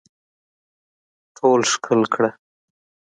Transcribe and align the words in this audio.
ټول 1.37 1.61
ښکل 1.71 2.01
کړه 2.13 2.29